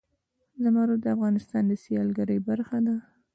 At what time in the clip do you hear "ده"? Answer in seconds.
2.85-2.95